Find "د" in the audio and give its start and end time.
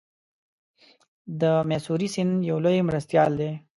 1.41-1.43